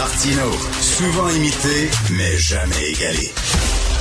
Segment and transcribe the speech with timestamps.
[0.00, 0.50] Martino,
[0.80, 3.30] souvent imité, mais jamais égalé.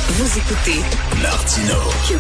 [0.07, 0.79] Vous écoutez
[1.21, 1.75] Martino.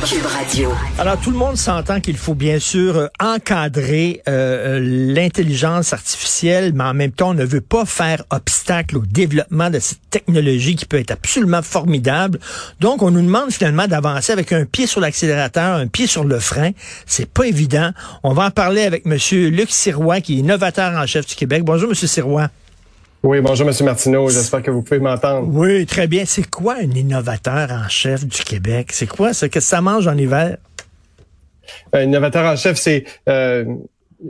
[0.05, 0.73] Cube, Radio.
[0.97, 6.73] Alors, tout le monde s'entend qu'il faut bien sûr euh, encadrer euh, euh, l'intelligence artificielle,
[6.73, 10.75] mais en même temps, on ne veut pas faire obstacle au développement de cette technologie
[10.75, 12.37] qui peut être absolument formidable.
[12.81, 16.37] Donc, on nous demande finalement d'avancer avec un pied sur l'accélérateur, un pied sur le
[16.41, 16.71] frein.
[17.05, 17.91] C'est pas évident.
[18.23, 21.63] On va en parler avec Monsieur Luc Sirois, qui est innovateur en chef du Québec.
[21.63, 22.49] Bonjour, Monsieur Sirois.
[23.21, 23.73] Oui, bonjour, M.
[23.83, 24.29] Martineau.
[24.29, 25.49] J'espère que vous pouvez m'entendre.
[25.51, 26.23] Oui, très bien.
[26.25, 28.91] C'est quoi un innovateur en chef du Québec?
[28.93, 29.29] C'est quoi?
[29.29, 30.55] Qu'est-ce que ça mange en hiver?
[31.91, 33.65] Un innovateur en chef, c'est euh,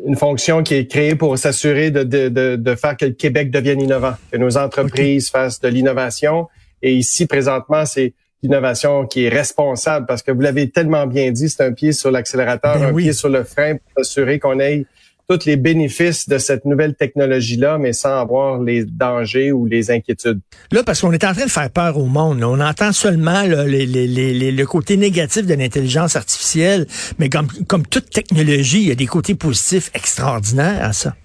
[0.07, 3.80] une fonction qui est créée pour s'assurer de, de, de, faire que le Québec devienne
[3.80, 6.47] innovant, que nos entreprises fassent de l'innovation.
[6.81, 11.47] Et ici, présentement, c'est l'innovation qui est responsable parce que vous l'avez tellement bien dit,
[11.47, 13.03] c'est un pied sur l'accélérateur, Ben un oui.
[13.03, 14.85] pied sur le frein pour s'assurer qu'on ait
[15.29, 20.39] tous les bénéfices de cette nouvelle technologie-là, mais sans avoir les dangers ou les inquiétudes.
[20.71, 22.39] Là, parce qu'on est en train de faire peur au monde.
[22.39, 22.49] là.
[22.49, 26.88] On entend seulement là, les- les- le côté négatif de l'intelligence artificielle,
[27.19, 31.16] mais comme, comme toute technologie, il y a des côtés positifs extraordinaires à ça.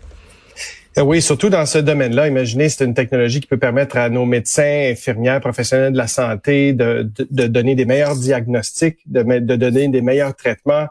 [0.98, 2.28] Euh, Oui, surtout dans ce domaine-là.
[2.28, 6.72] Imaginez, c'est une technologie qui peut permettre à nos médecins, infirmières, professionnels de la santé
[6.74, 10.86] de, de, de donner des meilleurs diagnostics, de, de donner des meilleurs traitements,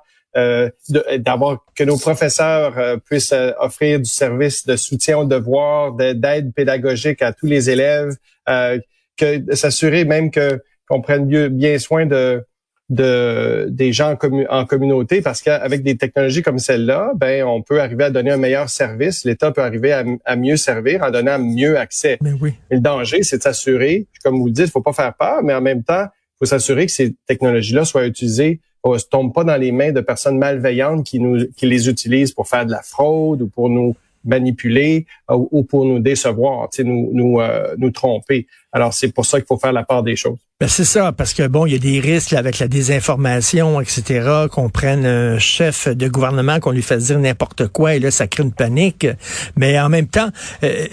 [1.19, 6.13] d'avoir que nos professeurs euh, puissent euh, offrir du service de soutien aux devoirs, de-
[6.13, 8.15] d'aide pédagogique à tous les élèves,
[8.49, 8.79] euh,
[9.17, 12.43] que s'assurer même que qu'on prenne mieux- bien soin de
[12.89, 17.61] de des gens en, commu- en communauté parce qu'avec des technologies comme celle-là, ben on
[17.61, 19.23] peut arriver à donner un meilleur service.
[19.23, 22.17] L'État peut arriver à, à mieux servir en donnant mieux accès.
[22.21, 22.53] Mais oui.
[22.69, 25.61] Le danger, c'est de s'assurer, comme vous le dites, faut pas faire peur, mais en
[25.61, 26.05] même temps,
[26.37, 30.37] faut s'assurer que ces technologies-là soient utilisées, ne tombent pas dans les mains de personnes
[30.37, 33.95] malveillantes qui nous qui les utilisent pour faire de la fraude ou pour nous
[34.25, 38.47] manipuler ou, ou pour nous décevoir, nous nous euh, nous tromper.
[38.73, 40.37] Alors c'est pour ça qu'il faut faire la part des choses.
[40.59, 44.45] Ben, c'est ça, parce que bon, il y a des risques avec la désinformation, etc.,
[44.51, 48.27] qu'on prenne un chef de gouvernement, qu'on lui fasse dire n'importe quoi, et là, ça
[48.27, 49.05] crée une panique.
[49.57, 50.29] Mais en même temps,
[50.63, 50.85] euh,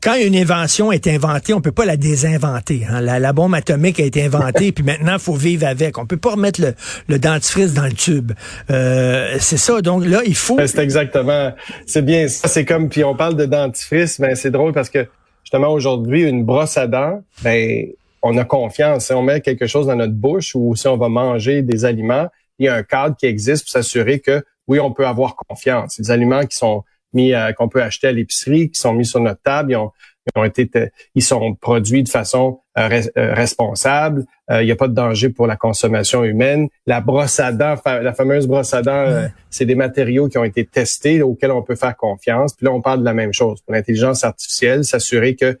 [0.00, 2.86] quand une invention est inventée, on peut pas la désinventer.
[2.88, 3.00] hein.
[3.00, 5.98] La, la bombe atomique a été inventée, puis maintenant, il faut vivre avec.
[5.98, 6.74] On peut pas remettre le,
[7.08, 8.32] le dentifrice dans le tube.
[8.70, 10.56] Euh, c'est ça, donc là, il faut...
[10.56, 11.52] Ben, C'est exactement,
[11.86, 12.46] c'est bien ça.
[12.46, 15.06] C'est comme, puis on parle de dentifrice, mais c'est drôle parce que
[15.48, 17.86] justement aujourd'hui, une brosse à dents, ben
[18.20, 19.06] on a confiance.
[19.06, 22.28] Si on met quelque chose dans notre bouche ou si on va manger des aliments,
[22.58, 25.98] il y a un cadre qui existe pour s'assurer que oui, on peut avoir confiance.
[25.98, 29.20] Des aliments qui sont mis, à- qu'on peut acheter à l'épicerie, qui sont mis sur
[29.20, 29.90] notre table, ils ont,
[30.34, 30.70] ils ont été,
[31.14, 34.24] ils sont produits de façon euh, res- euh, responsable.
[34.50, 36.68] Euh, il n'y a pas de danger pour la consommation humaine.
[36.86, 40.44] La brosse à dents, la fameuse brosse à dents, euh, c'est des matériaux qui ont
[40.44, 42.54] été testés auxquels on peut faire confiance.
[42.54, 45.58] Puis là, on parle de la même chose pour l'intelligence artificielle, s'assurer que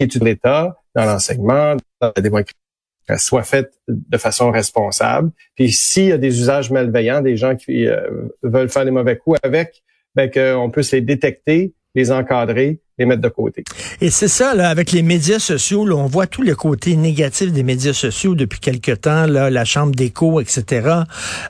[0.00, 2.54] l'étude de l'État, dans l'enseignement, dans la démocratie,
[3.16, 5.30] soit faite de façon responsable.
[5.54, 9.16] Puis s'il y a des usages malveillants, des gens qui euh, veulent faire des mauvais
[9.16, 9.82] coups avec,
[10.14, 13.64] ben qu'on puisse les détecter, les encadrer, les mettre de côté.
[14.00, 17.50] Et c'est ça, là, avec les médias sociaux, là, on voit tout le côté négatif
[17.50, 20.88] des médias sociaux depuis quelque temps, là, la chambre d'écho, etc.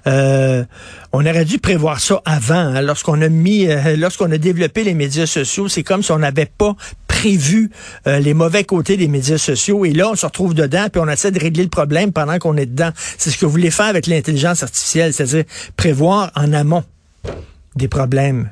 [0.06, 0.64] Euh,
[1.12, 4.94] on aurait dû prévoir ça avant, hein, lorsqu'on a mis, euh, lorsqu'on a développé les
[4.94, 6.76] médias sociaux, c'est comme si on n'avait pas
[7.08, 7.70] prévu
[8.06, 9.84] euh, les mauvais côtés des médias sociaux.
[9.84, 12.56] Et là, on se retrouve dedans, puis on essaie de régler le problème pendant qu'on
[12.56, 12.90] est dedans.
[13.18, 15.44] C'est ce que vous voulez faire avec l'intelligence artificielle, c'est-à-dire
[15.76, 16.84] prévoir en amont
[17.74, 18.50] des problèmes.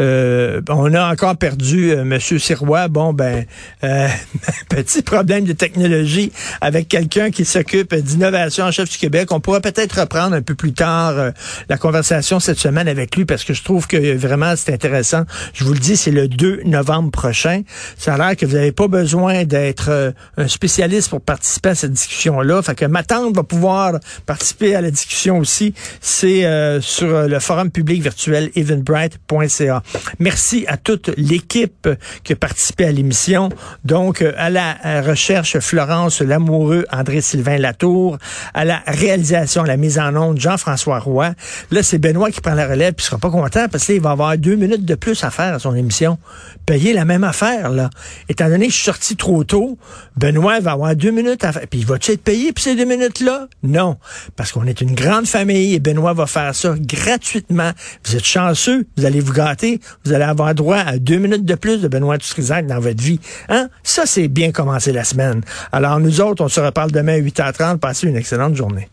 [0.00, 2.88] Euh, on a encore perdu euh, Monsieur Sirois.
[2.88, 3.44] Bon, ben,
[3.84, 4.08] euh,
[4.68, 9.30] petit problème de technologie avec quelqu'un qui s'occupe d'innovation en chef du Québec.
[9.30, 11.32] On pourra peut-être reprendre un peu plus tard
[11.68, 15.22] la conversation cette semaine avec lui parce que je trouve que vraiment c'est intéressant.
[15.52, 17.62] Je vous le dis, c'est le 2 novembre prochain.
[17.96, 21.92] Ça a l'air que vous n'avez pas besoin d'être un spécialiste pour participer à cette
[21.92, 22.62] discussion-là.
[22.62, 23.94] Fait que ma tante va pouvoir
[24.26, 25.74] participer à la discussion aussi.
[26.00, 26.44] C'est
[26.80, 29.83] sur le forum public virtuel eventbrite.ca.
[30.18, 31.88] Merci à toute l'équipe
[32.22, 33.48] qui a participé à l'émission.
[33.84, 38.18] Donc, euh, à la recherche, Florence Lamoureux, André-Sylvain Latour,
[38.54, 41.32] à la réalisation, la mise en onde, Jean-François Roy.
[41.70, 44.10] Là, c'est Benoît qui prend la relève, puis il sera pas content parce qu'il va
[44.10, 46.18] avoir deux minutes de plus à faire à son émission.
[46.66, 47.90] Payer la même affaire, là.
[48.28, 49.78] Étant donné que je suis sorti trop tôt,
[50.16, 51.66] Benoît va avoir deux minutes à faire.
[51.68, 53.48] Puis il va-tu être payé pour ces deux minutes-là?
[53.62, 53.96] Non.
[54.36, 57.72] Parce qu'on est une grande famille et Benoît va faire ça gratuitement.
[58.04, 59.73] Vous êtes chanceux, vous allez vous gâter,
[60.04, 63.20] vous allez avoir droit à deux minutes de plus de Benoît Dutrisac dans votre vie.
[63.48, 63.68] Hein?
[63.82, 65.42] Ça, c'est bien commencer la semaine.
[65.72, 67.78] Alors, nous autres, on se reparle demain à 8h30.
[67.78, 68.88] Passez une excellente journée.